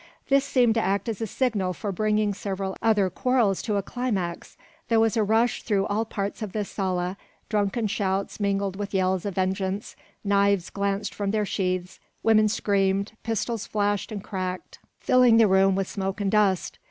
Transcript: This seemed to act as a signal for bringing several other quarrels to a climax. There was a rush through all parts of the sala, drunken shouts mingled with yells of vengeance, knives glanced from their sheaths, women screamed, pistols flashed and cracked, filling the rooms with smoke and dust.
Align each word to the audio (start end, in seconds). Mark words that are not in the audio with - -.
This 0.29 0.43
seemed 0.43 0.73
to 0.73 0.81
act 0.81 1.07
as 1.09 1.21
a 1.21 1.27
signal 1.27 1.73
for 1.73 1.91
bringing 1.91 2.33
several 2.33 2.75
other 2.81 3.07
quarrels 3.07 3.61
to 3.61 3.75
a 3.75 3.83
climax. 3.83 4.57
There 4.89 4.99
was 4.99 5.15
a 5.15 5.21
rush 5.23 5.61
through 5.61 5.85
all 5.85 6.05
parts 6.05 6.41
of 6.41 6.53
the 6.53 6.65
sala, 6.65 7.17
drunken 7.49 7.85
shouts 7.85 8.39
mingled 8.39 8.77
with 8.77 8.95
yells 8.95 9.27
of 9.27 9.35
vengeance, 9.35 9.95
knives 10.23 10.71
glanced 10.71 11.13
from 11.13 11.29
their 11.29 11.45
sheaths, 11.45 11.99
women 12.23 12.47
screamed, 12.47 13.11
pistols 13.21 13.67
flashed 13.67 14.11
and 14.11 14.23
cracked, 14.23 14.79
filling 14.99 15.37
the 15.37 15.47
rooms 15.47 15.77
with 15.77 15.87
smoke 15.87 16.19
and 16.19 16.31
dust. 16.31 16.79